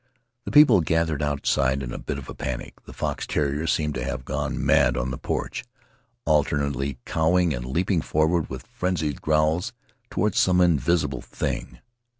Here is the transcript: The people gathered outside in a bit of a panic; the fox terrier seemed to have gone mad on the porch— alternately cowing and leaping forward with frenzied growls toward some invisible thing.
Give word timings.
The 0.45 0.51
people 0.51 0.81
gathered 0.81 1.21
outside 1.21 1.83
in 1.83 1.93
a 1.93 1.99
bit 1.99 2.17
of 2.17 2.27
a 2.27 2.33
panic; 2.33 2.73
the 2.85 2.91
fox 2.91 3.27
terrier 3.27 3.67
seemed 3.67 3.93
to 3.93 4.03
have 4.03 4.25
gone 4.25 4.65
mad 4.65 4.97
on 4.97 5.11
the 5.11 5.17
porch— 5.19 5.63
alternately 6.25 6.97
cowing 7.05 7.53
and 7.53 7.63
leaping 7.65 8.01
forward 8.01 8.49
with 8.49 8.65
frenzied 8.65 9.21
growls 9.21 9.73
toward 10.09 10.33
some 10.33 10.59
invisible 10.59 11.21
thing. 11.21 11.81